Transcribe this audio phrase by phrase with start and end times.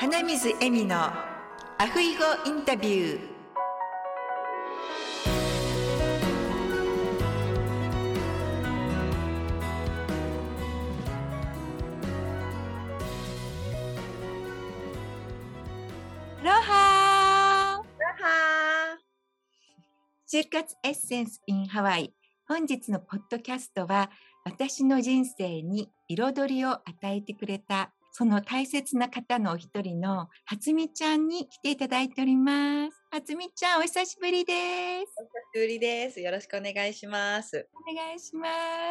[0.00, 3.20] 花水恵美のアフイゴインタビュー。
[16.42, 17.84] ロハー。
[20.26, 22.14] 就活エッセンス in ハワイ。
[22.48, 24.10] 本日のポッドキャストは
[24.46, 33.02] 私の人生に彩りを与えてくれたその大切な方のお一人の初美ちゃんに来ていただいております。
[33.12, 34.52] 初美ちゃんお久しぶりで
[35.06, 35.14] す。
[35.16, 36.20] お久しぶりです。
[36.20, 37.68] よろしくお願いします。
[37.72, 38.48] お願いしま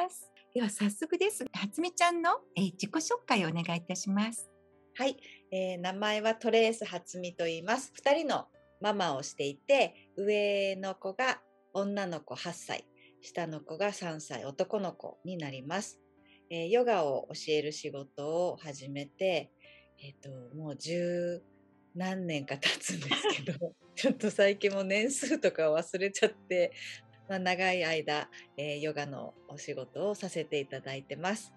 [0.10, 0.32] す。
[0.54, 1.46] では早速です。
[1.54, 4.50] 初美ちゃんの、えー自己紹介をお願いいたします。
[4.96, 5.18] はい、
[5.52, 7.92] えー名前はトレース初美と言います。
[7.94, 8.48] 二人の
[8.82, 11.42] ママをしていて、上の子が
[11.74, 12.86] 女の子8歳、
[13.22, 16.00] 下の子が3歳、男の子になります。
[16.50, 19.52] えーヨガを教える仕事を始めて、
[20.02, 21.42] えっ、と、もう十
[21.96, 26.72] 何年か経つんですけど、 ちょっと最近もう年数とか忘れちゃって、
[27.28, 31.54] まあ、長い間、えーヨガのお仕事をさせていただいてます。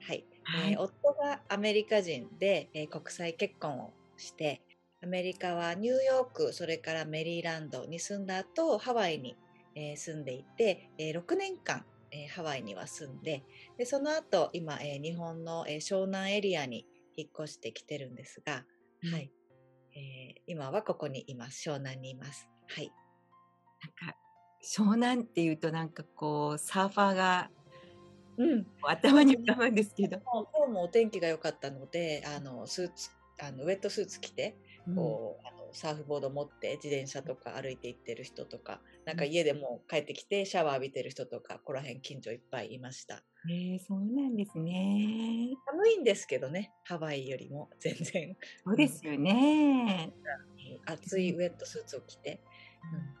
[0.00, 0.24] はい。
[0.66, 4.62] えー夫がアメリカ人で、えー国際結婚をして
[5.02, 9.36] アメリカはニューヨークそれからメリーランドに住んだ後ハワイに、
[9.74, 13.42] えー住んでいて、えー6年間、えーハワイには住んで
[13.78, 18.64] でその後今、えー日本の、えー湘南エリアに引っ越してきてるんですが、
[19.02, 19.12] うん。
[19.12, 19.30] はい。
[19.94, 22.48] えー今はここにいます湘南にいます。
[22.68, 22.92] はい。
[23.82, 24.16] なんか
[24.64, 27.50] 湘南っていうとなんかこうサーファーが
[28.38, 30.18] うん、頭に浮かぶんですけど。
[30.18, 34.56] 今日もお天気が良かったのであのスーツあのウェットスーツ着て
[34.94, 43.16] こうあのサーフボード持って自転車とか歩いて行ってる人とかなんか家でもう帰ってきてシャワー浴びてる人とかここら辺近所いっぱいいました。
[43.16, 45.48] うんえーそうなんですね。
[45.66, 48.36] 寒いんですけどねハワイよりも全然。
[48.64, 50.12] そうですよね。
[50.86, 52.40] 暑いウェットスーツを着て、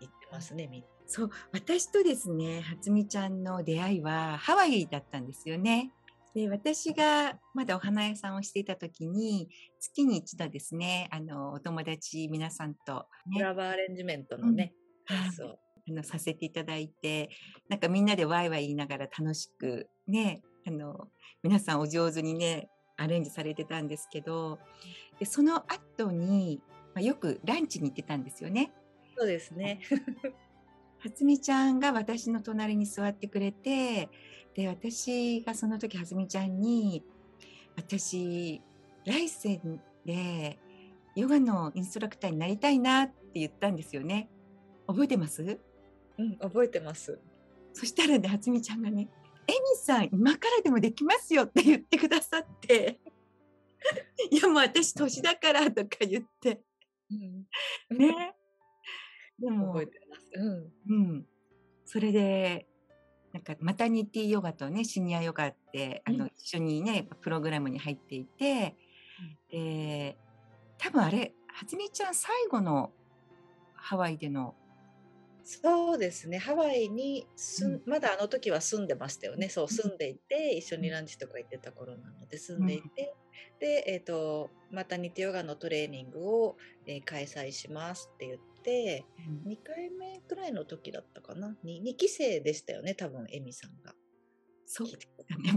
[0.00, 0.86] うん、行ってますねみんな。
[1.06, 5.92] そう、私とですね、初美ちゃんの出会いはハワイだったんですよね。
[6.34, 9.48] で、私がまだお花屋さんをしていた時に、
[9.78, 14.72] 月に一度ですね、あの、お友達皆さんと、ね、フラワーアレンジメントのね、
[15.06, 15.26] はい。
[15.26, 17.30] やつをあのさせていただいて、
[17.68, 21.08] なんかみんなでワイワイ言いながら楽しくね、あの、
[21.42, 24.58] 皆さんお上手にね、アレンジされてたんですけど、
[25.18, 26.60] でその後に、
[26.94, 28.72] まあ、よくランチに行ってたんですよね。
[29.16, 29.80] そうですね
[31.02, 34.08] 初美ちゃんが私の隣に座ってくれて、
[34.54, 37.04] で、私がその時初美ちゃんに、
[37.76, 38.60] 私、
[39.04, 39.60] 来世
[40.04, 40.58] で
[41.16, 44.28] ヨガのインストラクターになりたいなって言ったんですよね。
[44.86, 45.58] 覚えてます？
[46.18, 47.18] うん覚えてます。
[47.72, 49.08] そしたらね、初美ちゃんがね、
[49.48, 53.00] エミさん、今からでもできますよって言ってくださって、
[54.30, 56.60] いやもう私年だからとか言って、
[57.10, 57.98] うん。
[57.98, 58.34] ね。
[59.38, 60.00] でも、覚えて
[60.34, 60.72] うん。
[60.88, 61.26] うん。
[61.84, 62.66] それで、
[63.32, 68.76] なんか、マタニティヨガとね、シニアヨガって、あの、うん一緒にね、プログラムに入っていて、
[69.50, 70.16] で、
[70.78, 72.92] 多分あれ、はつみちゃん最後の
[73.74, 74.54] ハワイでの、
[75.44, 76.38] そうですね。
[76.38, 77.82] ハワイにすん、うん。
[77.86, 79.48] まだあの時は住んでましたよね。
[79.48, 83.14] そう住んでいて一緒にランチとか行ってた頃なので住んでいて、
[83.58, 86.56] で、えー、とマタニティヨガのトレーニングを、
[86.86, 89.04] えー開催しますって言って
[89.46, 93.94] 2回目くらいの時だったかな？2, 2期生でしたよね多分エミさんが。
[94.66, 94.88] そう。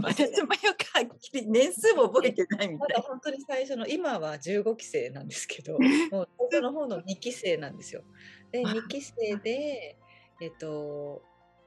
[0.02, 2.96] 私もよくはっきり 年数も覚えてないみまたい。
[2.96, 5.78] だ本当に最初の今は15期生なんですけど
[6.10, 8.04] もう最初の方の2期生なんですよ。
[8.52, 9.96] であ2期生で
[10.40, 11.22] えっと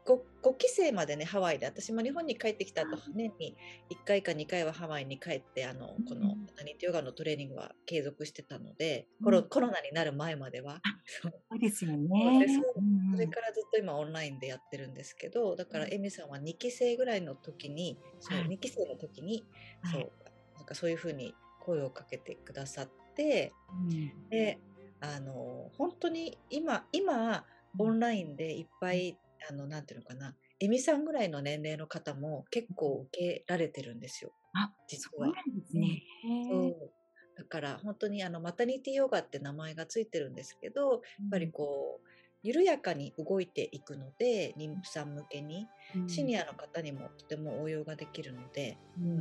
[0.10, 3.56] 5, 5期生までねハワイで私も日本に帰ってきた後年に
[3.92, 6.46] 1回か2回はハワイに帰ってあのこのうん。
[6.50, 9.26] マタニティヨガのトレーニングは継続してたので、うん。
[9.26, 10.82] コロコロナになる前までは。
[11.06, 11.60] そう。
[11.60, 12.40] ですよね。
[12.40, 12.48] で。
[12.48, 15.94] それからずっと今オンラインでやってるんですけどだからうん。
[15.94, 18.48] エミさんは2期生ぐらいの時にそうはい。
[18.48, 19.46] 2期生の時に
[19.82, 20.02] はい。
[20.02, 20.12] そう
[20.56, 24.30] なんかそういうふうに声をかけてくださってうん。
[24.30, 24.58] で
[25.02, 27.46] あの本当に今今
[27.78, 29.18] オンラインでいっぱい
[29.50, 35.28] あのなんていうのかなエミさんぐらいの年齢の方も結構受けられてるんですよあ、実は。
[35.28, 36.04] そうなんですね。
[36.50, 36.92] そう。
[37.38, 41.00] だから本当にあのマタニティヨガって名前がついてるんですけどやっ
[41.32, 42.08] ぱりこう
[42.44, 49.18] 緩やかに動いていくので妊婦さん向けにうん、シニアの方にもとても応用ができるので、うん。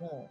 [0.00, 0.30] も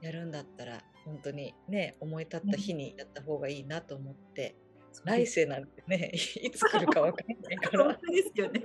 [0.00, 4.56] うやるんだったら本当にね思い立った日にやった方がいいなと思って、
[5.04, 6.10] 来世なんてね
[6.42, 8.62] いつ来るかわかんないか 本ら当ですよね。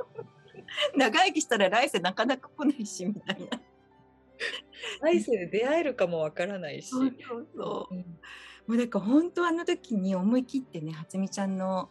[0.95, 3.61] 長生きしたら来世なかなか来ないしみたいな。
[5.01, 6.89] 来世で出会えるかもわからないし。
[6.89, 7.15] そう
[7.55, 7.95] そう
[8.65, 11.89] もうなんか本当あの時に思い切ってね、初美ちゃんの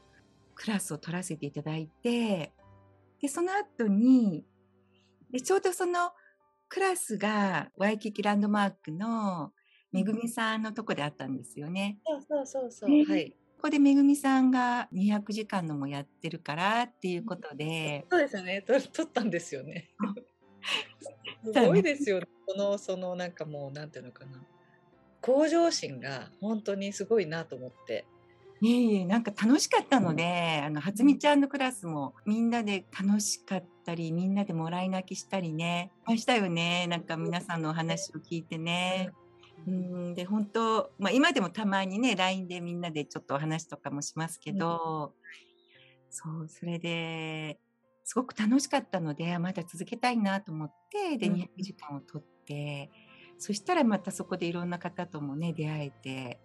[0.55, 2.53] クラスを取らせていただいて、
[3.21, 4.47] で、その後に、
[5.31, 6.13] で、ちょうどその
[6.69, 9.53] クラスがワイキキランドマークの
[9.93, 11.99] めぐみさんのとこであったんですよね。
[12.07, 12.89] そうそうそうそう。
[12.91, 13.37] ねはい。
[13.63, 18.61] ここでめぐみさんが200時間のもやってるからっていうことで、そうですよね。
[18.61, 19.89] と撮ったんですよね
[21.47, 21.55] う。
[21.55, 22.27] すごいですよね。
[22.49, 24.45] そのそのなんかもうなんていうのかな。
[25.21, 28.05] 向上心が本当にすごいなと思って。
[28.61, 36.89] いえいえ、なんか楽しかったので、あの、初美ちゃんのクラスもみんなで楽しかったり、みんなでもらい泣きしたりね、ましたよね。
[36.89, 39.11] なんか皆さんのお話を聞いてね。
[39.11, 39.22] うん、
[40.15, 45.15] で、本当、まあ今でもたまにね、LINE でみんなでちょっとお話とかもしますけど、
[46.11, 47.59] そう、それで、
[48.05, 51.35] すごく楽しかったので、あまだ続けたいなと思って、で、うん。
[51.35, 52.91] 200時間を取って、
[53.39, 56.41] そしたらまたそこでいろんな方ともね、出会えて、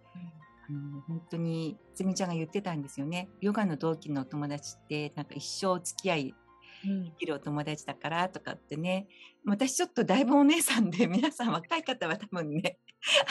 [0.69, 3.29] あの本当につみちゃんが言ってたんですよね。
[3.41, 6.46] ヨガの同期のお友達ってなんか一生お付き合いうん
[6.83, 9.07] できるお友達だからとかってね。
[9.45, 12.77] 私ちょっとだいぶお姉さんで皆さん若い方は多分ね、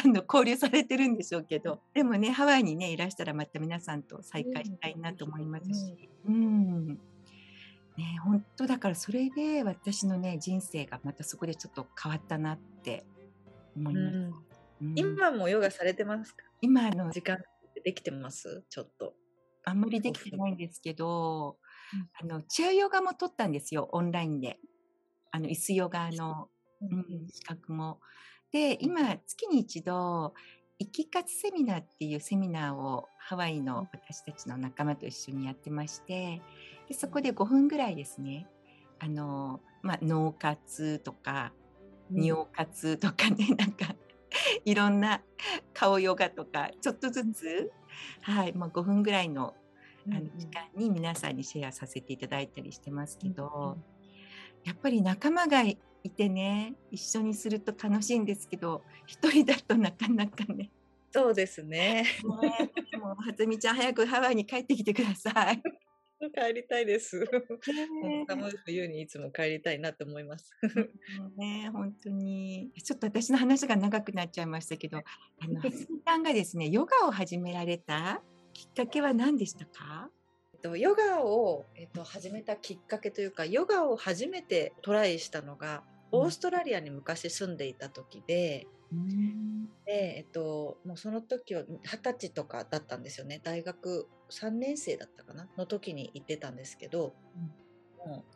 [0.02, 6.08] あの交流されてるんでしょうけど、でもね、ハワイにね、いらしたらまた皆さんと再会したいなと思いますし。
[6.26, 6.88] うん。
[6.88, 13.04] ね、本当だからそれで私のね、人生がまたそこでちょっと変わったなって
[13.76, 14.16] 思います。
[14.16, 14.34] うんうん
[14.94, 16.44] 今もヨガされてますか？
[16.60, 17.38] 今の時間
[17.82, 18.62] できてます？
[18.68, 19.14] ちょっと。
[19.64, 21.56] あんまりできてないんですけど、
[22.20, 24.58] あの、チェアヨガも取ったんですよ、オンラインで。
[25.30, 26.48] あの、椅子ヨガの、
[26.80, 28.00] うん、資格も。
[28.52, 30.34] で、今、月に一度、
[30.78, 36.42] 生き活セミナーっていうセミナーをハワイの私たちの仲間と一緒にやってまして、
[36.88, 38.46] でそこで5分ぐらいですね、
[38.98, 41.52] あの、まあ、脳活とか、
[42.10, 43.96] 尿活とかね、 なんか、
[44.64, 45.22] いろんな
[45.72, 47.72] 顔ヨガとか、ちょっとずつ、
[48.20, 49.54] はい、まあ、5分ぐらいの
[50.10, 53.76] あの時間に皆さんにシェアさせていただいたりしてますけど、
[54.64, 55.76] やっぱり仲間がい
[56.10, 60.70] てね、一緒にすると楽しいんですけど、一人だとなかなかね。
[61.12, 62.04] そうですね。
[62.24, 65.62] も、はつみちゃん早くハワイに帰ってきてください。
[66.18, 67.20] 帰りたいです。
[67.20, 70.50] ね寒い冬にいつも帰りたいなと思います。
[71.36, 72.70] ね本当に。
[72.82, 75.02] ちょっと私の話が長くなっちゃいましたけど、あ
[75.48, 78.22] の、 はつみちゃんがですね、ヨガを始められた
[78.56, 80.08] きっかけは何でしたか？
[80.54, 86.20] えっとヨガを、えっと、始めたきっかけというかヨガを初めてトライしたのがうん。
[86.20, 89.66] オーストラリアに昔住んでいた時で,、うん。
[89.84, 93.40] でえっと、もうその時は二十歳とかだったんですよね。
[93.44, 95.48] 大学3年生だったかな？
[95.58, 97.12] の時に行ってたんですけど、
[97.98, 98.35] もう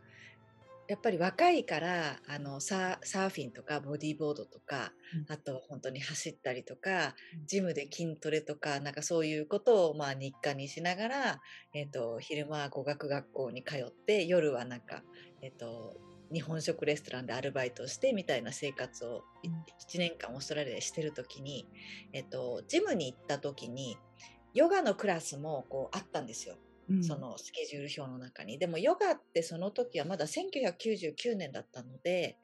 [0.90, 4.92] やっぱり若いからあのサーサーフィンとかボディーボードとか、
[5.28, 5.32] うん。
[5.32, 7.46] あとは本当に走ったりとか、うん。
[7.46, 11.40] ジムで筋トレとかなんかそういうことをまあ日課にしながら、
[11.74, 15.04] えっと昼間は語学学校に通って夜はなんか、
[15.42, 15.94] えっと
[16.32, 19.54] 日本食レストランでアルバイトしてみたいな生活をいうん。
[19.78, 21.68] 1年間オーストラリアでしてる時に、
[22.12, 23.96] えっとジムに行った時に
[24.54, 26.56] ヨガのクラスもこうあったんですよ。
[26.90, 27.04] うん。
[27.04, 28.58] そのスケジュール表の中に。
[28.58, 32.36] でもヨガってその時はまだ1999年だったので、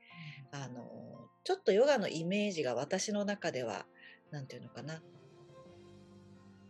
[0.52, 3.86] あのちょっとヨガのイメージが私の中では
[4.30, 5.02] 何て言うのかな。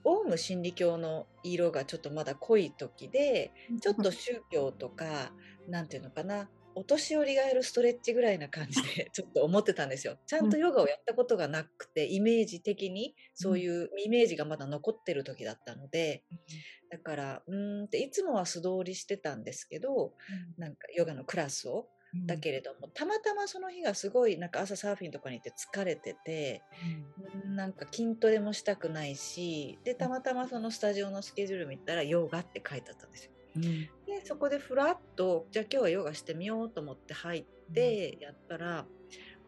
[0.09, 5.33] オウム真理教の色がちょっとまだ濃い時でちょっと宗教とか
[5.69, 10.19] 何て言うのかなお年寄りがやるストレッチぐらいな感じで ちょっと思ってたんですよ。
[10.27, 16.23] ちゃんとヨガをやったことがなくてイメージ的にそういうイメージがまだ残ってる時だったので
[16.91, 20.15] だからうーんっていつもは素通りしてたんですけど
[20.59, 21.89] なんかヨガのクラスを
[22.27, 26.63] だけれどもたまたまその日がすごいなんか朝サーフィンとかに行って疲れてて
[27.45, 27.57] うん。
[27.57, 33.36] なんか筋トレもしたくないしでたまたまそのスタジオのスケジュール見たらヨガって書いてあったんですよ。
[33.57, 33.63] うん。
[34.07, 38.87] でそこでふらっとじゃあ今日はヨガしてみようと思って入ってやったら、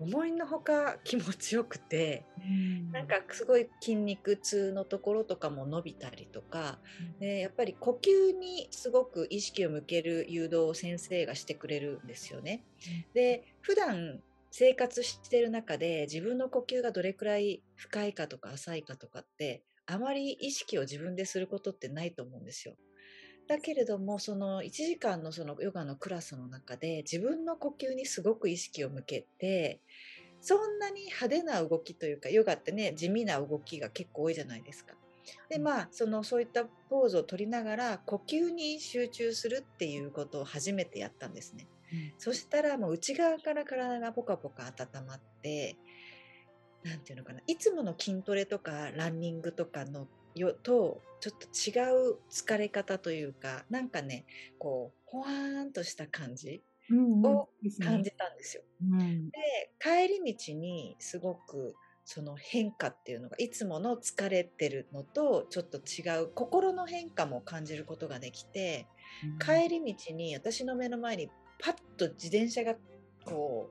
[0.00, 2.24] 思いのほか気持ちよくて
[2.92, 6.78] なんかすごい筋肉痛のところとかも伸びたりとか、
[7.18, 12.64] でやっぱり呼吸にすごく意識を向ける誘導を先生がしてくれるんですよね。
[13.14, 22.74] で普段生活してる中で自分の呼吸がどれくらい深いかとか浅いかとかってあまり意識を自分ですることってないと思うんですよ。
[23.49, 29.81] だけれどもその1時間のそのヨガのクラスの中で自分の呼吸にすごく意識を向けて
[30.40, 34.95] そんなに派手な動きというかヨガってね地味な動きが結構多いじゃないですか。
[35.49, 41.67] でまあそのそういったポーズを取りながら呼吸に集中するっていうことを初めてやったんですね。
[42.19, 45.76] そしたらもう内側から体がポカポカ温まって
[46.83, 54.25] なんていうのかないつもの筋トレとかランニングとかのよとちょっと違う疲れ方というかなんかね
[54.58, 57.49] こうほわーんとした感じを
[57.82, 58.62] 感じたんですよ。
[58.82, 68.87] うん、で帰り道にすごくその変化っていうのがいつもの疲れてるのとちょっと違う心の変化も感じることができて、
[69.25, 72.76] うん、帰り道に私の目の前にパッと自転車が
[73.26, 73.70] こ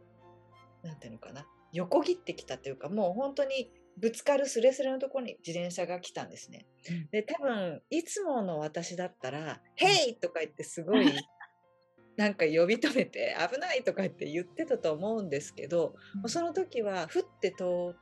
[0.83, 6.65] う何て言うのかな横切ってきたというかもう本当にぶつかるすれすれのところに自転車が来たんですね。
[7.11, 11.05] で多分いつもの私だったら「ヘイ!」とか言ってすごい
[12.15, 17.95] なんか呼び止めて「危ない!」とか言って言ってたと思うんですけど、うん、その時はふって通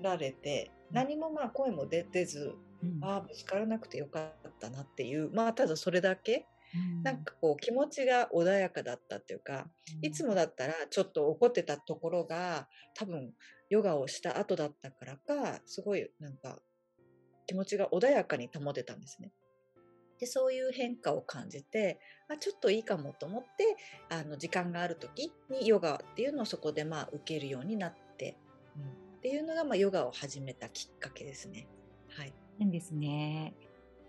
[0.00, 6.46] られて何もまあ声も出ず、うん、ああぶつからなくてよかったなっていうまあただそれだけ
[7.02, 9.66] なんかこう気持ちが穏やかだったっていうか、
[10.02, 13.32] いつもだったらちょっと怒ってたところが多分
[13.70, 16.58] ヨガをした後だったからかすごいなんか
[17.46, 19.32] 気持ちが穏やかに保てたんですね。
[20.18, 23.76] でそういう変化を感じてあちょっといいかもと思って
[24.10, 28.36] あの時間がある時にヨガっていうのをそこでまあ受けるようになって、
[28.76, 31.68] うん、っていうのがまあヨガを始めたきっかけですね。
[32.08, 33.54] はい、いいんですね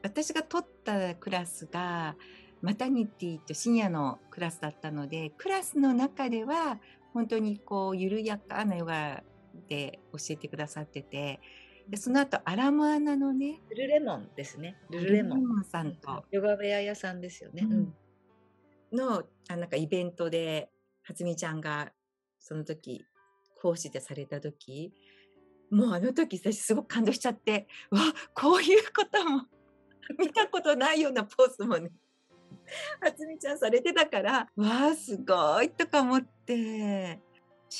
[0.01, 2.15] 私が取ったクラスが
[2.61, 6.79] マタニティと深夜のクラスだったのでクラスの中では
[7.13, 9.23] 本当にこう緩やかなヨガ
[9.67, 11.39] で教えてくださってて
[11.87, 14.75] でその後アラモアナのねルルレモンですね。
[14.91, 15.63] ルルレモン。
[15.63, 16.23] さんと。
[16.29, 17.93] ヨガ部屋屋さんですよね、うん、
[18.91, 20.69] のあなんかイベントで
[21.03, 21.91] 初美ちゃんが
[22.39, 23.05] その時
[23.61, 24.93] 講師でされた時
[25.71, 27.99] もうあの時私すごく感動しちゃってわ
[28.35, 29.45] こういうことも
[30.17, 31.91] 見たことないようなポーズもね
[33.01, 37.19] 初美ちゃんされてたからわあすごいとか思って。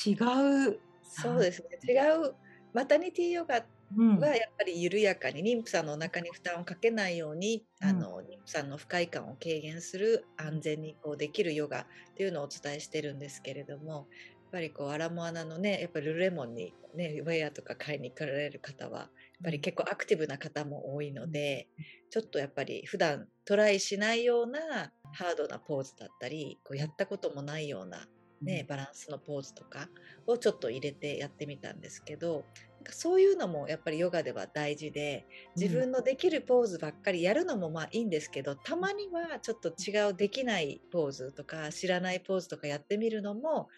[0.06, 0.80] 違う。
[1.02, 1.78] そうですね。
[1.82, 2.34] 違う。
[2.72, 3.64] マタニティヨガ
[3.96, 14.04] はやっぱり緩やかに妊婦さんのお腹に負担をかけないように、うん、あの妊婦さんの不快感を軽減する安全にこうできるヨガっていうのをお伝えしてるんですけれどもやっ
[14.52, 19.08] ぱりこうアラモアナのねやっぱりルレモンにねウェアとか買いに来られる方は
[19.42, 21.68] ぱり結構アクティブな方も多いので、
[22.10, 28.08] ちょっとやっぱり普段トライしないようなハードなポーズだったりこうやったこともないような
[28.42, 29.88] ね、バランスのポーズとか
[30.26, 43.68] をちょっと入れてやってみたんですけどなんかそういうのもやっぱりヨガでは大事で自分のできるポーズばっかりやるのもまあいいんですけど、たまにはちょっと違うできないポーズとか知らないポーズとかやってみるのも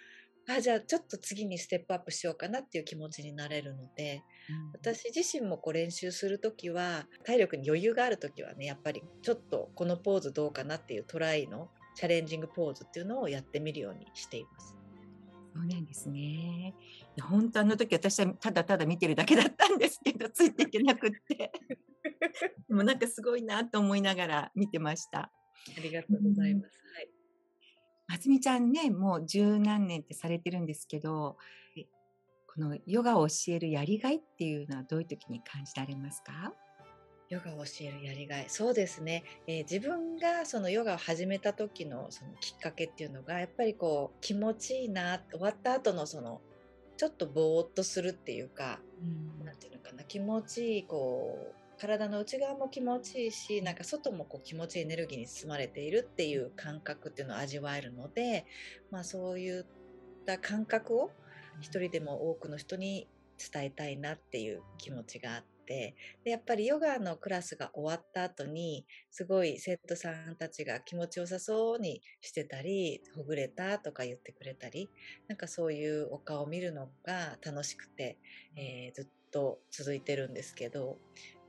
[0.49, 4.23] あじゃあちょっと次にステップアップしようかなっていう気持ちになれるので、うん、
[4.73, 14.77] 私自身もこう練習する時は体力に余裕がある時はねやっぱりちょっとこのポーズどうかなっていうトライのチャレンジングポーズっていうのをやってみるようにしています。
[15.55, 16.75] そうなんですね。
[17.21, 21.53] 本当あの時私はただただ見てるだけだったんですけどついていけなくって
[22.69, 25.31] でもなんかすごいなと思いながら見てました。
[25.77, 26.81] ありがとうございます。
[26.85, 27.11] うん、はい。
[28.09, 31.37] ますみちゃんねもう十何年ってされてるんですけど
[32.55, 36.53] このヨガを教えるやりがいっていうのはどういう時に感じられますか？
[37.31, 38.45] ヨガを教えるやりがい。
[38.49, 46.43] そうですね、えー、自分がそのヨガを始めた時のそのきっかけっていうのがやっぱりこう気持ちいいな終わった後のその
[46.99, 48.81] ちょっとぼーっとするっていうか
[49.41, 58.45] 何、うん、て言うのかな気持ちいいこう体の内側も気持ちいいしなんか外もこう気持ちいいエネルギーに包まれているっていう感覚っていうのを味わえるので、
[58.91, 59.65] まあ、そういっ
[60.27, 61.11] た感覚を
[61.61, 65.95] 一人でも多くの人に伝えたいなっていう気持ちがあって
[66.25, 74.91] でやっぱりヨガのクラスが終わった後にすごい生徒さんたちが気持ちよさそうにしてたりほぐれたとか言ってくれたり
[75.29, 78.19] なんかそういうお顔を見るのが楽しくて、
[78.57, 80.99] えー、ずっと続いてるんですけど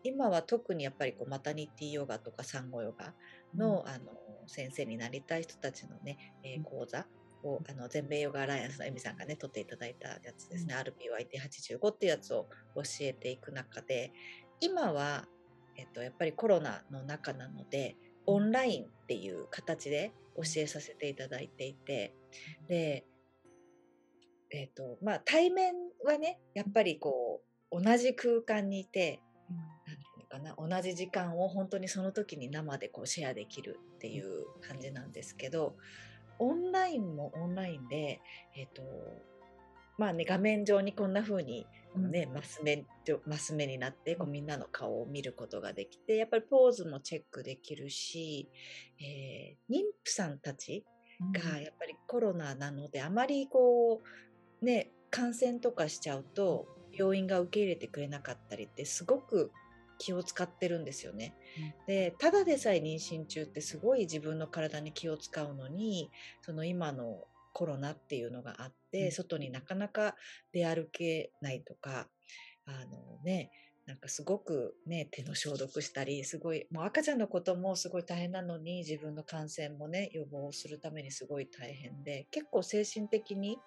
[0.03, 3.13] 今は特にやっぱりこうマタニティヨガとか産後ヨガ
[3.55, 4.11] の,、あの
[4.47, 7.05] 先生になりたい人たちのね、えー、講座
[7.43, 14.11] をあの全米ヨガアライアンスのエミさんがね取っていただいたやつですね、うん、RPYT85 っていうやつを教えていく中で
[14.59, 15.25] 今は、
[15.75, 17.95] えっと、やっぱりコロナの中なので
[18.25, 22.15] オンラインっていう形で教えさせていただいていて
[22.67, 23.05] で、
[24.51, 25.73] えっとまあ、対面
[26.05, 30.03] はねやっぱりこう同じ空間にいて、うん、なんて
[30.39, 35.75] いうのかな同じ時間を本当にその時に生でこうシェアできるっていう感じなんですけど
[36.39, 38.21] オンラインもオンラインで、
[38.55, 38.81] えっ、ー、と、
[39.97, 42.85] まあね、画面上にこんな風に、ね、マス目、
[43.25, 48.49] マス目になってこうみんなの顔を見ることができて、やっぱりポーズもチェックできるし、
[48.99, 50.83] えー、妊婦さんたち
[51.31, 54.01] がやっぱりコロナなので、あまりこ
[54.61, 59.51] う、ね、感染とかしちゃうと、病院が受け入れてくれなかったりってすごく
[60.03, 61.33] 気を使ってるんですよね。
[61.57, 70.15] うん、でただでさえ妊娠中ってすごい自分の体に気を使うのにその今のコロナっていうのがあって、うん、外になかなか
[70.51, 72.09] 出歩けないとか
[72.65, 73.49] あのね
[73.85, 83.59] なんかすごくね、手の消毒したり、すごい、もう赤ちゃんのこともすごい大変なのに、自分の感染もね、予防するためにすごい大変で、結構精神的に、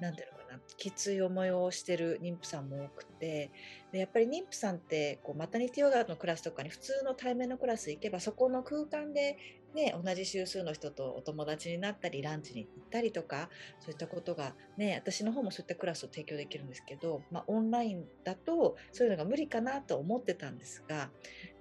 [0.00, 3.52] なんていうのかな、きつい思いをしてる妊婦さんも多くて、
[3.92, 9.36] でやっぱり妊婦さんって、こう、マタニティヨガのクラスとかに普通の対面のクラス行けば、そこの空間で
[9.74, 13.48] ね、同じ週数の人とお友達になったり、ランチに行ったりとか、
[13.80, 21.10] そういったことがね、私の方もそういったクラスを提供できるんですけど、まあ、オンラインだとそういうのが無理かなと思ってたんですが、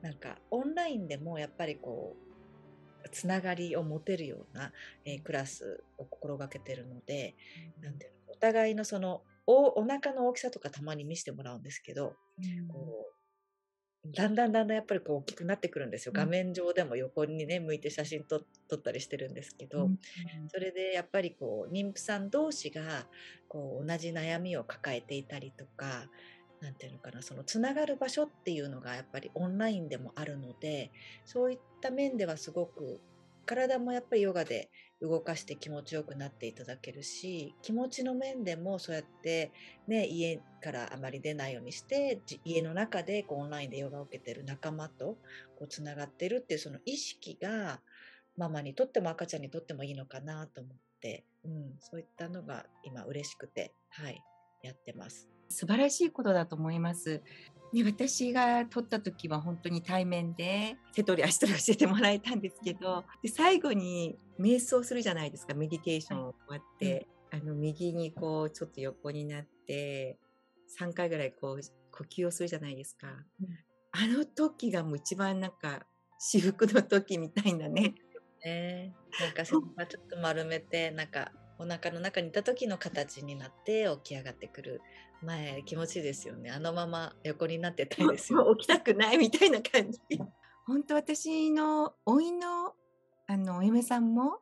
[0.02, 2.32] なんかオンラインでもやっぱりこう、
[3.12, 4.72] つながりを持てるような、
[5.06, 7.36] えー、クラスを心がけてるので、
[7.78, 13.11] うん、なんていうのお互いのそのおお腹の大きさとかたまに見せてもらうんですけど、うん、こう
[14.04, 16.12] だんだんだんだんやっぱりこう大きくなってくるんですよ。
[16.16, 18.44] 画面上でも横にね向いて写真撮
[18.76, 19.92] ったりしてるんですけど、
[20.48, 23.08] それでやっぱりこう妊婦さん同士が
[23.48, 26.08] こう同じ悩みを抱えていたりとか
[26.62, 30.92] 何て言うのかなそのつながる場所っていうのがやっぱりオンラインでもあるので
[31.26, 33.02] そういった面ではすごく
[33.46, 34.70] 体もやっぱりヨガで
[35.02, 39.52] 動かして気持ちよくなっていただけるし気持ちの面でもそうやって、
[39.88, 45.18] ね、家からあまり出ないようにして家の中でこうオンラインでヨガを受けてる仲間と
[45.58, 47.82] こうつながってるっていうその意識が
[48.38, 54.24] ママにとっても赤ちゃんにとってもいいのかなと思って、うん、そういったのが今嬉しくて、はい、
[54.64, 55.41] やってます。
[55.52, 57.22] 素晴らしいことだと思います。
[57.74, 70.18] ね、私が撮った時は本当に対面で手取り足取り教えてもらえたんですけどで最後に瞑想するじゃないですかメディテーション終わって、うん、あの右にこうちょっと横になって
[70.78, 71.62] 3回ぐらいこう
[71.98, 73.48] 呼吸をするじゃないですか、うん、
[73.92, 75.86] あの時がもう一番なんか
[76.20, 77.96] 至福の時みたいなね。
[78.46, 78.94] ね。
[79.20, 84.82] なんかそのちょっと丸めてなんかお腹の中にいた時の形になって起き上がってくる
[85.24, 86.52] 前気持ちいいですよね。
[86.52, 90.00] あのまま横になってたいですよ起きたくないみたいな感じ。
[90.66, 92.74] 本当私の甥いの
[93.28, 94.40] あのお嫁さんも、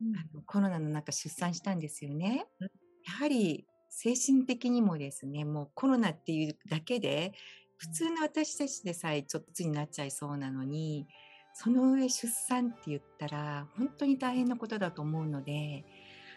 [0.00, 2.70] うん、あのコロナの中出産したんですよね、うん、
[3.04, 7.32] やはり精神的にもですねもうコロナっていうだけで
[7.76, 11.06] 普通の私たちでさえちょっとになっちゃいそうなのに
[11.54, 15.84] その上出産って言ったら本当に大変なことだと思うので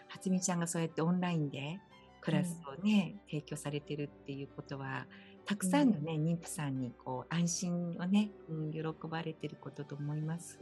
[0.08, 1.80] 初美ちゃんがそうやってオンラインで
[2.26, 5.06] クラスをね、うん、提供されてるっていうことは
[5.44, 10.58] たくさんのね、うん、妊婦さんにこう安心をね、うん、喜ばれてることと思います。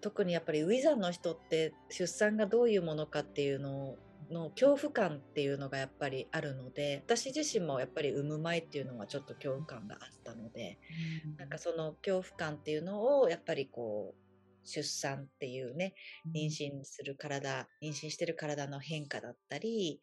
[0.00, 3.96] 特にやっぱりウィザーの人って出産がどういうものかっていうの
[4.30, 10.78] の恐怖感っていうのがやっぱりあるので私自身もやっぱり産む前っていうのはちょっと恐怖感があったので、
[11.26, 14.25] うん、なんかその恐怖感っていうのをやっぱりこう
[14.66, 15.94] 出産っていうね、
[16.34, 20.00] 妊娠する体、妊娠してる体の変化だったり、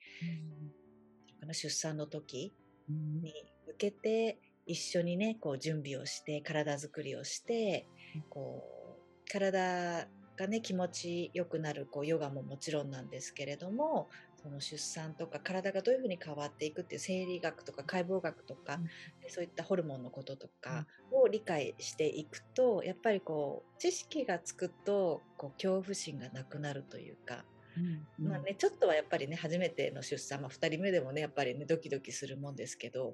[1.42, 2.54] うん、出産の時
[2.90, 3.34] に
[3.68, 7.88] 向けて一緒にね、こう準備をして、体づくりをして、
[8.30, 8.64] こ
[8.98, 14.10] う、体がね、気持ちよくなるこうヨガももちろんなんですけれども、
[14.44, 18.90] その出産とか体がどういうふうに変わっていくっていう生理学とか解剖学とか、うん、
[19.30, 27.46] そういったホルモンのこととかを理解していくとやっぱりこう知識がつくとこう恐怖心がなくなるというか。
[27.78, 33.14] うんうん、まあね、ちょっとはやっぱりね初めての出産、まあ、2人目でもねやっぱりねドキドキするもんですけど、うん、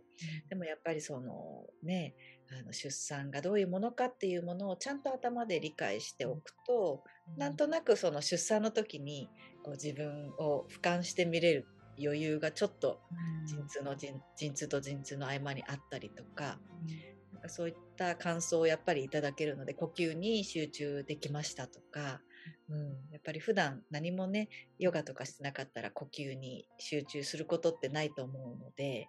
[0.49, 2.15] でもやっぱりそのね
[2.51, 9.29] あの出産がどういうものかっていうものをちゃんと頭で理解しておくと、うん、なんとなくその出産の時に
[9.63, 11.67] こう自分を俯瞰して見れる
[12.01, 12.99] 余裕がちょっと
[13.45, 16.57] 陣痛の陣陣痛と陣痛の合間にあったりとか
[17.47, 22.21] そういった感想をやっぱりいただけるので呼吸に集中できましたとか、
[22.69, 29.07] うん、やっぱり普段何もねヨガとかしてなかったら呼吸に集中することってないと思うので、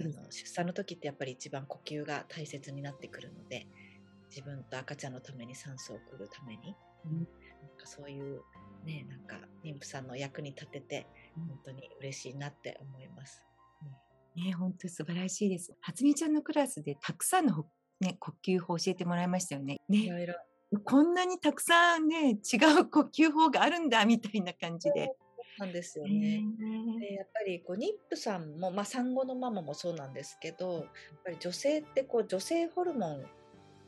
[0.00, 3.66] あの出産の時ってやっぱり一番呼吸が大切になってくるので
[4.30, 7.26] 自分と赤ちゃんのために酸素を送るために、うん、なん
[7.76, 8.40] かそういう
[8.84, 13.42] ね、なんか妊婦さんの役に立てて、本当に嬉しいなって思います。
[14.36, 15.74] うん、ね、本当に素晴らしいです。
[15.80, 17.66] 初美ちゃんのクラスでたくさんの、
[18.00, 19.76] ね、呼吸法教えてもらいましたよね。
[19.88, 20.34] ねいろいろ
[20.84, 25.10] こんなにたくさんね違う呼吸法があるんだみたいな感じで。
[25.58, 26.44] なんですよね。
[27.00, 30.84] でやっぱりこう妊婦さんも、まあ、産後のママもそうなんですけどやっ
[31.24, 33.24] ぱり女性ってこう女性ホルモン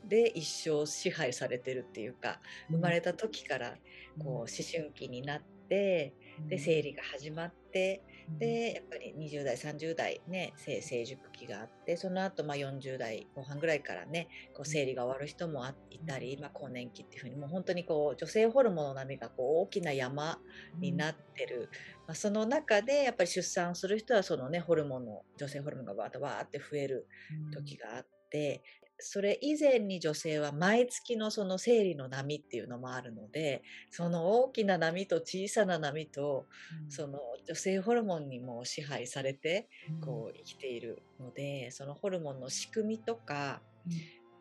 [0.07, 3.75] で一生支配されてるっていうか生まれた時から
[4.19, 6.13] こう思春期になって
[6.47, 8.01] で生理が始まって
[8.39, 20.39] でやっぱり20代30代ね性成熟期があってその後まあ40代後半ぐらいからねこう生理が終わる人もいたり、まあ、更年期っていうふうにもう本当にこう女性ホルモンの波がこう大きな山
[20.79, 21.69] になってる、
[22.07, 27.07] まあ、その中でやっぱり出産する人はそのねホルモンの女性ホルモンがわーっとわーって増える
[27.53, 28.63] 時があって。
[29.01, 36.45] それ以前に女性は毎月のその生理の波っていうのもあるのでその大きな波と小さな波と、
[36.85, 39.67] うん、その女性ホルモンにも支配されて
[40.01, 43.93] こう生きているので、うん、そのホルモンの仕組みとか、うん、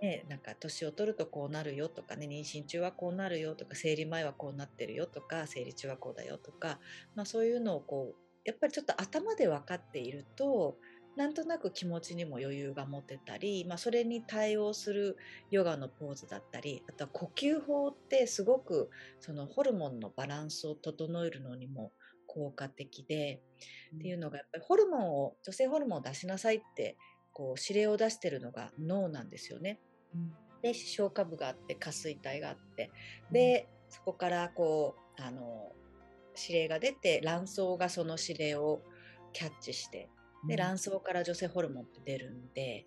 [0.07, 6.79] ね、なんか年を取るとこうなるよとかね妊娠中はこうなるよとか生理前はこうなってるよとか生理中はこうだよとか、
[7.15, 10.77] まあ、そういうのをこうやっぱりちょっと頭で分かっていると
[11.17, 15.17] なんとなく気持ちにも余裕が持てたり、まあ、それに対応する
[15.51, 21.93] ヨガのポーズだったりあとは呼吸法ってすごくそのホルモンのバランスを整えるのにも
[22.27, 23.43] 効果的で、
[23.93, 26.97] うん、っていうのがやっぱりホルモンを女性ホルモンを出しなさいって
[27.33, 29.81] こう指令を出してるのが脳なんですよね。
[30.15, 32.91] うん、で消化部があって下垂体があって
[33.33, 35.73] で、うん、そこからこうあの
[36.41, 38.81] 指令が出て卵巣がその指令を
[39.33, 40.09] キャッチして
[40.47, 42.87] で卵巣から女性ホルモンって出るんで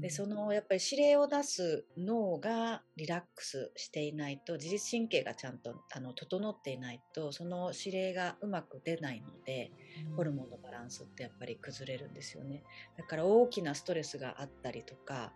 [0.00, 9.70] でそのやっぱり指令を出す脳がリラックスしていないと自律神経がちゃんとあの整っていないとその指令がうまく出ないので、
[10.08, 12.62] うん、ホルモンのバランスってやっぱり崩れるんですよね。
[12.96, 15.34] だから大きなストレスがあったりとか、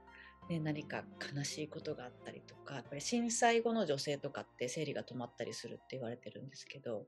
[0.48, 1.04] ね、何か
[1.36, 7.04] 悲しいことがあったりとかやっぱり震災後の女性とかって生理が止まったりするって言われてるんですけど、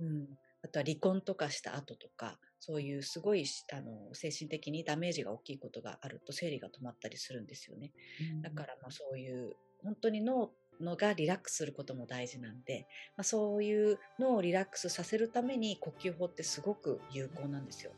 [0.00, 0.26] うん、
[0.64, 7.90] あとは離婚とかした後とかそういうすごいあの精神的にダメージが大きいことがあると生理が止まったりするんですよね。
[8.36, 17.90] うん、だからまあそういう本当に脳のがリラックスすることも大事なんで、まあ、そういう脳をリラックスさせるために呼吸法ってすごく有効なんですよ。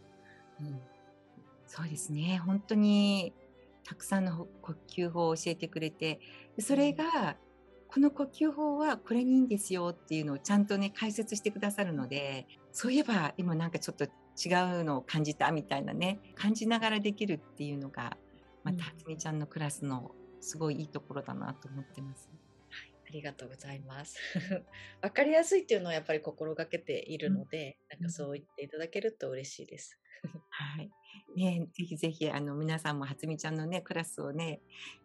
[0.60, 0.80] うん、
[1.66, 3.34] そうですね本当に
[3.84, 6.20] たくさんの呼吸法を教えてくれて
[6.58, 7.36] それが、
[7.88, 14.08] この呼吸法はこれにいいんですよっていうのをちゃんとね解説してくださるのでそういえば今なんかちょっと
[14.42, 14.48] 違
[14.80, 18.16] うのを感じたみたいなね感じながらできるっていうのが
[18.62, 22.28] また初美ちゃんのクラスのすごいいいところだなと思ってます。
[22.68, 24.18] はい、ありがとうございます。
[25.00, 29.98] わかりやすいっていうのはやっぱり心がけているので、うん、なんかそう言っていただけると嬉しいです。
[30.50, 30.90] はい。
[31.36, 34.60] ね、ぜひぜひあの皆さんも初美ちゃんのねクラスをね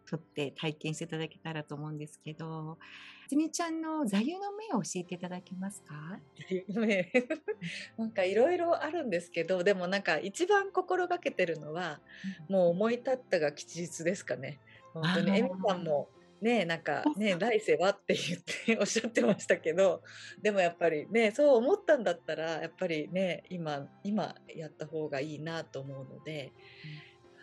[0.08, 2.78] 取って体験していただけたらと思うんですけど、
[3.24, 6.18] 初美ちゃんの座右の銘を教えていただけますか？
[7.98, 12.00] なんかいろいろあるんですけど、でもなんか一番心がけてるのは、
[12.48, 14.60] もう思い立ったが吉日ですかね。
[14.92, 16.08] 本当にエミさんも
[16.40, 20.02] ねなんかね 来世はって言っておっしゃってましたけど
[20.40, 26.52] でもやっぱりねそう思ったんだったらやっぱりね今今やった方がいいなと思うので、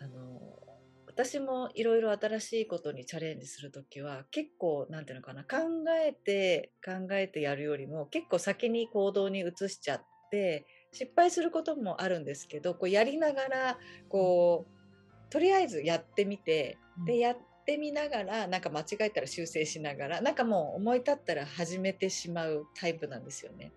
[0.00, 0.58] うん、あの
[1.06, 5.58] 私もいろいろ新しいことにチャレンジする時は結構なんていうのかな考
[6.04, 17.36] えて考えてやるよりも結構先に行動に移しちゃって失敗することもあるんですけどこうやりながらこうとりあえずやってみてでやっ
[17.68, 23.72] ってみながらなんか間違えたら修正しながらなんかもう思い立ったら始めてしまうタイプなんですよね。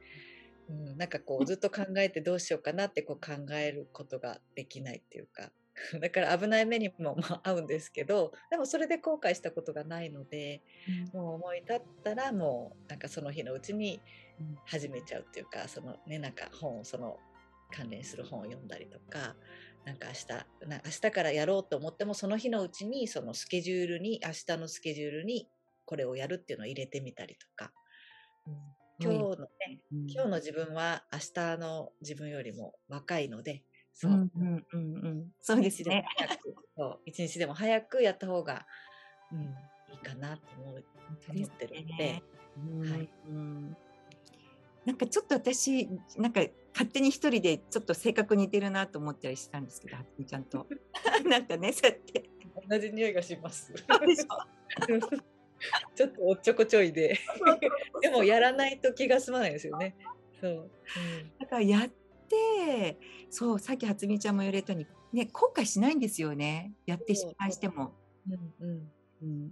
[0.70, 5.52] うん、なんかこうずっと考えてどうしようかなってこう考えることができないっていうか。
[6.00, 10.62] だから危ない目にもま合うんですけどでもそれで後悔したことがないので、
[11.14, 14.02] うん、もう思い立ったらもうなんかその日のうちに
[14.66, 17.18] 始めちゃうっていうかそのねなんか本その
[17.72, 19.36] 関連する本を読んだりとか
[19.86, 25.48] なんか明日な明日からやろうと思ってもその日のうちにそのスケジュールに明日のスケジュールに
[25.86, 27.72] これをやるっていうのを入れてみたりとか、
[28.48, 28.54] うん、
[29.00, 29.48] 今日のね、
[29.91, 33.63] うん、今日の自分は明日の自分よりも若いので
[33.94, 36.06] そう,、うんうんうん、そうですね。
[37.06, 38.65] 一日でも早くやった方が、
[39.32, 39.44] うん、い
[39.96, 40.86] いかなと思う
[41.30, 42.24] 思ってるので、ね、
[42.89, 43.78] はい、うん
[44.86, 46.41] なんかちょっと私なんか
[46.74, 50.67] 勝手に一人でちょっと性格似てるなと思ったりしたんですけど、はつみちゃんと。
[51.30, 52.30] なんかね、そうやって。
[52.67, 53.74] 同じ匂いがします。
[55.96, 57.20] ちょっとおっちょこちょいで。
[58.02, 59.96] でもやらないと気が済まないですよね。
[60.39, 60.52] そう。
[60.52, 61.89] うん、だからやっ
[62.28, 62.98] て、
[63.30, 64.82] そう、さっき初美ちゃんも言われたよう
[65.13, 66.74] に、ね、後悔しないんですよね。
[66.86, 67.94] やって失敗しても。
[68.28, 68.91] うんうん
[69.22, 69.52] うん、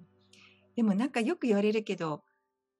[0.75, 2.23] でもなんかよく言われるけど、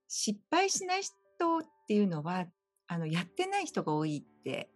[0.07, 1.15] 失敗しない人
[1.59, 2.45] っていうのは
[2.87, 4.69] あのやってない人が多いって。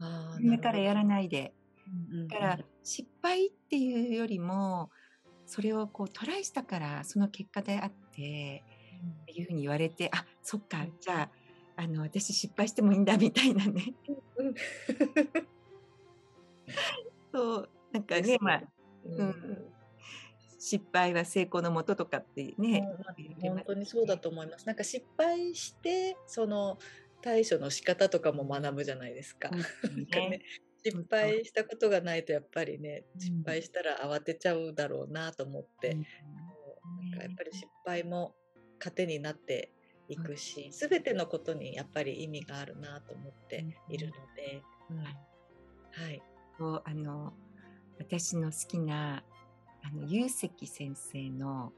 [0.00, 1.54] だからやらないで、
[2.28, 4.90] だから失敗っていうよりも
[5.46, 8.64] それをこうトライしたからその結果であって、
[9.28, 11.30] うん、いうふうに言われてあそっかじゃ
[11.76, 13.94] ああの私失敗してもいいんだみたいなね。
[14.36, 14.54] うん、
[17.32, 18.62] そうなんかね、まあ、
[19.04, 19.72] うん、
[20.64, 22.88] 失敗は成功のもととかってね、
[23.42, 24.64] うん、本当にそうだと思います。
[24.64, 26.78] なんか失敗してその
[27.20, 29.48] 対処の仕方とかも学ぶじゃないですか。
[29.50, 29.64] ね。
[30.06, 30.40] ね、
[30.84, 36.00] 失敗したことがないとやっぱりね、失敗したら慌てちゃうだろうなと思って、うん、
[37.10, 38.36] なんかやっぱり失敗も
[38.78, 39.72] 糧になって
[40.08, 46.22] いくし、すべてのことにやっぱり意味があるなと思っているので、うん、はい。
[46.84, 47.32] あの
[47.98, 49.24] 私の好きな
[49.82, 51.72] あの有石先生の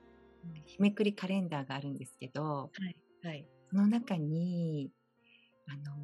[0.67, 4.91] 日めくりカレンダーがあるんですけど、はいはい、その中に
[5.69, 5.97] あの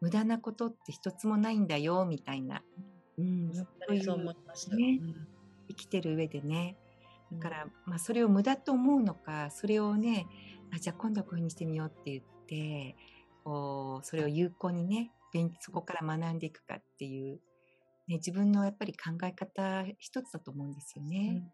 [0.00, 2.62] 無駄なことって一つもないんだよみたいな、
[3.18, 5.14] うん、そういう思いました、ね、うん、
[5.68, 6.76] 生きてる上でね。
[7.32, 10.26] だから、まあ、それを無駄と思うのかそれをね
[10.74, 12.96] あじゃあ今度はこういうふうにしてみようって言って
[13.44, 15.12] こうそれを有効にね
[15.60, 17.40] そこから学んでいくかっていう、
[18.10, 21.44] ね、自分のやっぱり考え方一つだと思うんですよね。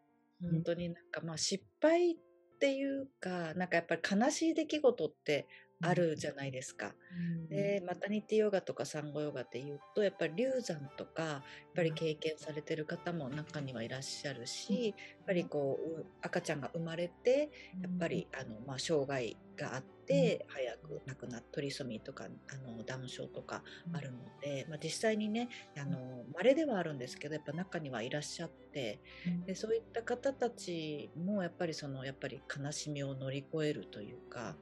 [0.43, 2.17] うん、本当になんかまあ失敗っ
[2.59, 5.47] ていうかなんかやっぱり悲しい出来事って
[5.83, 6.95] あるじゃないですか。
[7.43, 11.43] うん、でマタニティヨガとか産後ヨガっていうとやっぱり流産とかやっ
[11.75, 17.51] ぱり経験されてる方も中にはいらっしゃるし、やっぱりこう赤ちゃんが生まれて
[17.83, 23.63] やっぱりあの、まあ、障害があって、早く亡くなっトリソミーとかあのダウン症とか
[23.93, 29.01] あるので、まあ、実際にねあの稀ではあるんですけどやっぱ中にはいらっしゃって
[29.47, 34.57] でそういった方たちもやっぱりそのやっぱり悲しみを乗り越えるというか。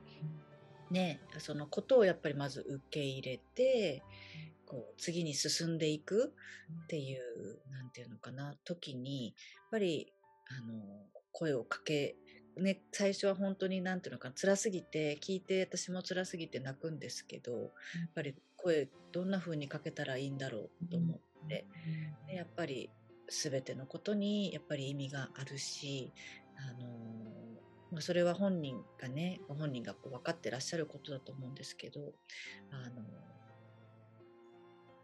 [0.94, 4.02] ね、そのことをやっぱりまず受け入れて、
[4.64, 6.32] こう次に進んでいく
[6.84, 9.34] っていう、なんていうのかな、時に、やっ
[9.72, 10.12] ぱり、
[10.46, 10.82] あの、
[11.32, 12.16] 声をかけ、
[12.56, 17.70] ね、最初は本当になんていうのかな、辛すぎて、聞いて私も辛すぎて泣くんですけど、やっ
[18.14, 21.66] ぱり声どんな風にかけたらいいんだろうと思って、
[22.28, 22.90] でやっぱり
[23.28, 26.12] 全てのことにやっぱり意味があるし、
[26.56, 27.23] あの
[27.94, 32.12] まあ、それは本人がね本人がこう分かってらっしゃることだと思うんですけど
[32.72, 33.02] あの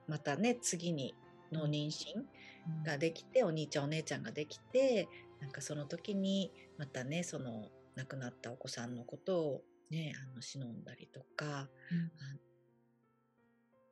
[0.08, 1.14] またね次に
[1.52, 5.08] の妊娠ができて、お兄ちゃんお姉ちゃんができて
[5.40, 12.10] なんかその時にまたねその亡くなったお子さんのことをねあの忍んだりとか、うん、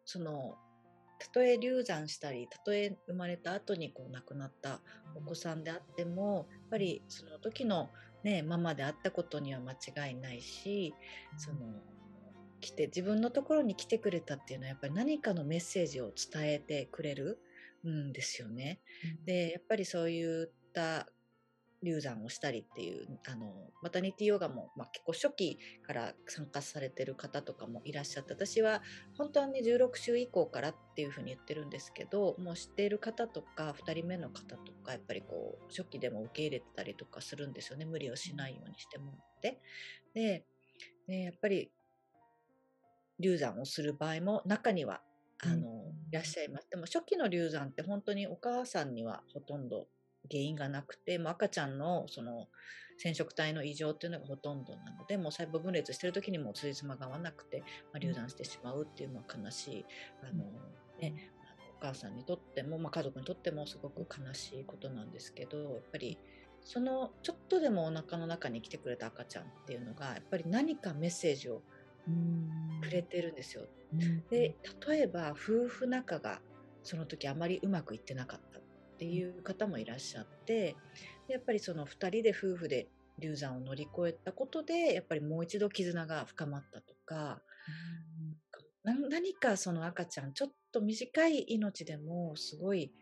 [0.05, 0.57] その
[1.19, 4.81] たとえ流産したりたとえ生まれた後にこう亡くなった
[5.17, 7.91] お子さんであってもやっぱりその時の
[8.25, 10.95] ね、ママであったことには間違いないし、
[11.37, 11.59] その
[12.61, 17.39] 来て自分のところに来てくれたっていうのはやっぱり何かのメッセージを伝えてくれる
[17.87, 18.81] んですよね。
[19.21, 21.09] うん、でやっぱりそういった
[21.83, 28.83] 流産をしたりっていうあのマタニティヨガも、まあ、結構初期から参加されてる方とかもいらっしゃって私は
[29.17, 37.85] 本当はね16週以降からっていうふうに言ってるんですけどもう知っている方とか2人目の方とかやっぱりこう初期でも受け入れてたりとかするんですよね。
[37.85, 39.61] 無理をしないようにしてもらって。
[40.15, 40.45] で
[41.07, 41.71] でやっぱり
[43.21, 45.01] 流産をする場合も中には
[45.41, 46.69] あの、いらっしゃいます。
[46.69, 49.87] でも初期の流産って本当にお母さんにはほとんど
[50.31, 52.49] 原因がなくて、もう赤ちゃんのその
[52.99, 57.61] 染色体の異常っていうのがほとんどなので、もう細胞分裂してる時にもつじつまが合わなくて、
[57.93, 59.87] まあ、流産してしまうっていうのは悲しい、
[60.23, 60.45] あの
[61.01, 61.15] ね、
[61.79, 66.19] お母さんにとっても、まあ、家族にとってもすごく悲しいことなんですけど、やっぱり
[66.61, 71.63] そのちょっとでもお腹の中に来てくれた赤ちゃんっていうのが、やっぱり何かメッセージを
[72.83, 73.63] くれてるんですよ。
[74.31, 76.41] で、例えば夫婦仲が
[76.83, 78.48] その時あまりうまくいってなかった。
[78.99, 80.75] っていう方もいらっしゃって
[81.29, 82.89] やっぱりその2人で夫婦で
[83.21, 87.41] 流産を乗り越えたことでやっぱりもう一度絆が深まったとか、
[88.85, 92.93] うん、何かその赤ちゃんちょっと短い命でもすごい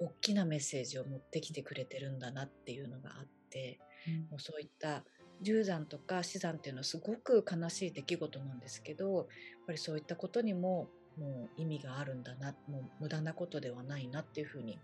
[0.00, 5.04] 大きなメッセージを持ってきてくれてるんだなっていうのがあって、うん、もうそういった
[5.42, 9.26] 流産とか死産っていうのはすごく悲しい出来事なんですけどやっ
[9.64, 14.78] ぱりそういったことにももう意味があるんだなもう無駄なことではないなっていうふうに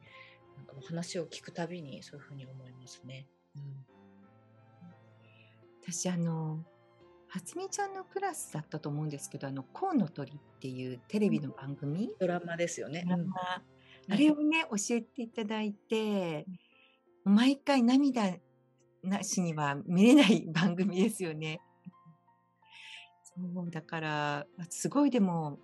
[0.56, 3.26] なんか話を聞くたびにそういうふうに思いますね。
[3.56, 3.62] うん、
[5.82, 6.64] 私あの
[7.28, 13.04] 初美ちゃんのクラスだったと思うんですけど「あのコウノトリ」っていうテレビの番組、ドラマですよね。
[13.04, 13.34] ドラマ、
[14.08, 16.46] あれをね教えていただいて、
[17.24, 18.36] 毎回涙
[19.02, 21.60] なしには見れない番組ですよね。
[23.36, 25.58] そうだからすごいでも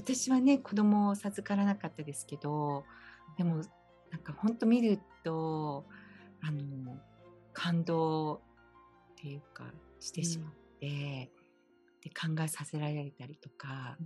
[0.00, 2.84] 私はね子供を授からなかったですけど
[3.36, 3.62] でも
[4.10, 5.84] なんか本当見ると
[6.42, 6.96] あの
[7.52, 8.40] 感動っ
[9.16, 9.64] ていうか
[9.98, 11.30] してしまって、
[12.02, 13.98] で考えさせられたりとか、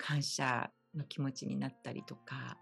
[0.00, 2.56] 感謝の気持ちになったりとか。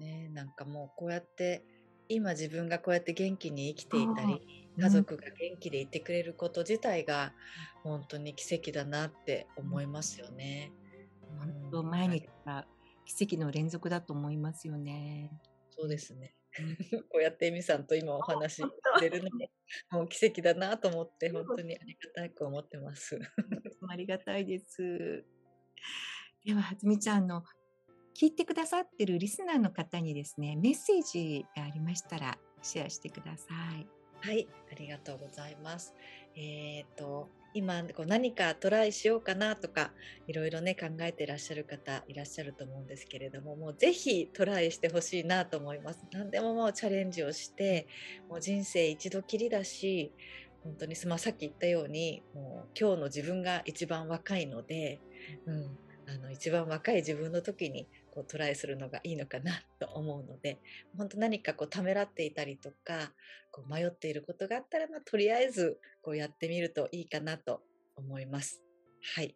[0.00, 1.64] ね、なんかもうこうやって
[2.08, 7.32] 今自分がこうやって元気に生きていたり家族が元気でいてくれること自体が
[7.84, 10.72] 本当に奇跡だなって思いますよね。
[11.70, 12.66] 本当毎日が
[13.04, 15.30] 奇跡の連続だと思いますよね。
[15.70, 16.34] そうですね。
[17.10, 19.50] こうやってエミさんと今お話ししてるのも
[19.90, 23.18] もう奇跡だなと思って本当にありがたく思ってます。
[23.88, 25.24] ありがたいです。
[26.44, 27.44] でははずみちゃんの
[28.18, 33.86] 聞いてくださってるリスナーの方にですねメッセージがありましたらシェアしてください。
[34.20, 35.94] はい、ありがとうございます。
[36.34, 39.90] えっ、ー、と今こう何かトライしようかなとか
[40.26, 46.04] いろいろね考えてらっしゃる方いらっしゃると思うんですけれどももうぜひトライしてほしいなと思います。
[46.12, 47.86] 何でももうチャレンジをして
[48.28, 50.12] もう人生一度きりだし
[50.62, 55.00] 本当に、ま、さっき言ったようにもう今日の自分が一番若いので、
[55.46, 60.58] うん、あの一番若い自分の時にこうトライするのがいいのかなと思うので
[60.96, 63.12] 本当何かこうためらっていたりとか
[63.50, 67.62] こう迷っていることがあったら、まあ、とりあえずこうやってみるといいかなと
[67.96, 68.62] 思います。
[69.16, 69.34] はい。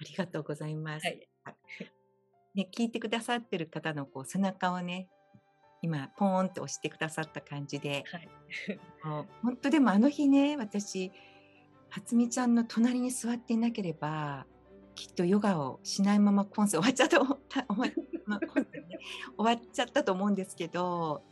[0.00, 1.06] ありがとうございます。
[1.06, 1.28] はい、
[2.54, 5.08] ね、聞いてくださってる方のこう背中をね
[5.82, 8.28] 今ポーンって押してくださった感じで、はい、
[9.42, 11.12] 本当でもあの日ね私
[11.90, 14.46] 初美ちゃんの隣に座っていなければ
[14.98, 17.18] きっとヨガをしないままコンサート終わっちゃった
[17.72, 18.40] 終わ
[19.38, 21.22] 終わっちゃったと思うんですけど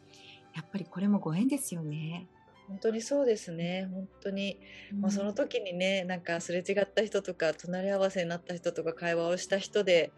[0.54, 2.28] やっぱりこれもご縁ですよね。
[2.68, 3.88] 本当にそうですね。
[3.92, 4.58] 本当に、
[4.92, 10.12] うん、まあ、その時にねなんかすれ違った人とか隣り合わせになった人とか会話をした人で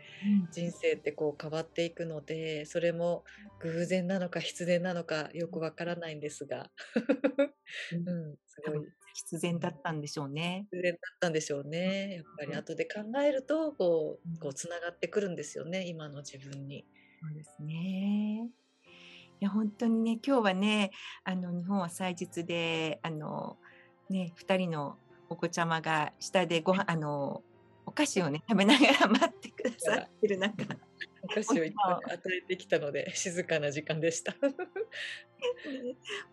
[0.53, 3.25] 人生ってこう変わっていくのでそれも
[3.61, 6.71] 偶然なのか必然なのかよくわからないんですが、
[7.93, 8.87] うん、 すごい
[9.19, 10.69] 必然だったんでしょうね。
[10.71, 12.15] 必然だったんでしょうね。
[12.15, 16.87] やっぱり後で考えるとこうこうつながってくるんですよね今の自分に。
[17.21, 18.49] そうですね。
[19.41, 20.93] いや本当にね今日はね
[21.25, 23.57] あの日本は祭日であの
[24.09, 27.43] ね2人のお子ちゃまが下でご飯あの
[27.87, 30.65] お菓子をね食べながら待ってくださってる中
[31.23, 34.35] お菓子をいっぱい与えてきたので 静かな時間でした。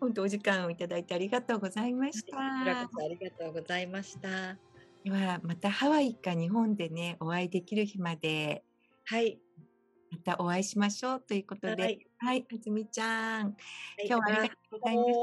[0.00, 2.38] 本当お時間をいただいてありがとうございました。
[2.38, 4.58] ありがとうございました。
[5.04, 8.64] ではまたハワイか日本でねお会いできる日まで。
[9.04, 9.38] はい。
[10.10, 15.14] またお会いしましょうということで、はい、はい、あずみちゃん、はい、今日はありがとうございまし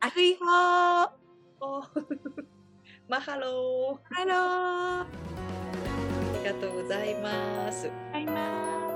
[0.00, 0.06] た。
[0.06, 1.42] アフイホ ー。
[3.08, 4.14] マハロー。
[4.14, 5.81] ハロー。
[6.42, 8.91] ありがとうございます。